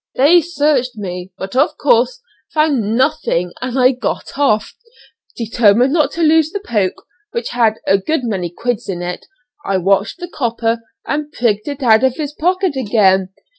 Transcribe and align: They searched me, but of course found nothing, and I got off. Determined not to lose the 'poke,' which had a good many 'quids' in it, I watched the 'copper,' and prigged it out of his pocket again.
They 0.15 0.41
searched 0.41 0.97
me, 0.97 1.31
but 1.37 1.55
of 1.55 1.77
course 1.77 2.21
found 2.51 2.97
nothing, 2.97 3.53
and 3.61 3.77
I 3.77 3.91
got 3.91 4.31
off. 4.35 4.73
Determined 5.37 5.93
not 5.93 6.09
to 6.13 6.23
lose 6.23 6.49
the 6.49 6.59
'poke,' 6.59 7.05
which 7.33 7.49
had 7.49 7.75
a 7.85 7.99
good 7.99 8.23
many 8.23 8.49
'quids' 8.49 8.89
in 8.89 9.03
it, 9.03 9.27
I 9.63 9.77
watched 9.77 10.17
the 10.17 10.27
'copper,' 10.27 10.81
and 11.05 11.31
prigged 11.31 11.67
it 11.67 11.83
out 11.83 12.03
of 12.03 12.15
his 12.15 12.33
pocket 12.33 12.75
again. 12.75 13.29